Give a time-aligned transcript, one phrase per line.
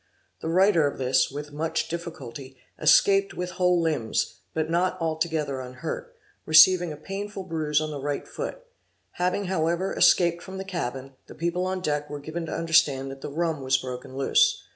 [0.39, 6.15] The writer of this, with much difficulty, escaped with whole limbs; but not altogether unhurt,
[6.43, 8.63] receiving a painful bruise on the right foot:
[9.21, 13.21] having, however, escaped from the cabin, the people on deck were given to understand that
[13.21, 14.67] the rum was broken loose.